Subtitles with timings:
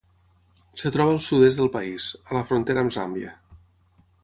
[0.77, 3.37] Es troba al sud-est del país, a la frontera amb Zàmbia.